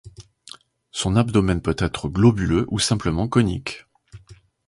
Son 0.89 1.15
abdomen 1.15 1.61
peut 1.61 1.75
être 1.77 2.09
globuleux 2.09 2.65
ou 2.69 2.79
simplement 2.79 3.27
conique. 3.27 3.85